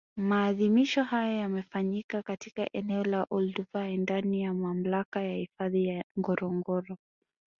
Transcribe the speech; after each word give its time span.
Maadhimisho 0.17 1.03
hayo 1.03 1.37
yamefanyika 1.37 2.21
katika 2.21 2.69
eneo 2.73 3.03
la 3.03 3.27
Olduvai 3.29 3.97
ndani 3.97 4.41
ya 4.41 4.53
Mamlaka 4.53 5.21
ya 5.21 5.35
Hifadhi 5.35 5.85
ya 5.87 6.03
Ngorongoro 6.19 6.97